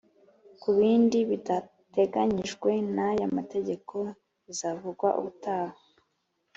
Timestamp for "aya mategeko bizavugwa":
3.09-5.09